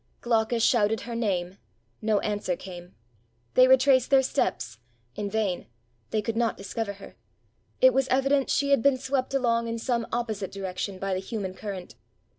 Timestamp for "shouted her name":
0.63-1.59